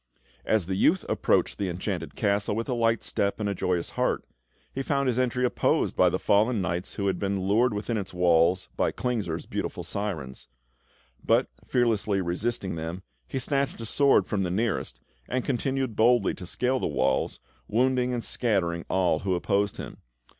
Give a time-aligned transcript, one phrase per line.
[0.47, 4.25] As the youth approached the Enchanted Castle with a light step and joyous heart,
[4.73, 8.11] he found his entry opposed by the fallen knights who had been lured within its
[8.11, 10.47] walls by Klingsor's beautiful sirens;
[11.23, 16.47] but, fearlessly resisting them, he snatched a sword from the nearest, and continued boldly to
[16.47, 19.97] scale the walls, wounding and scattering all who opposed him.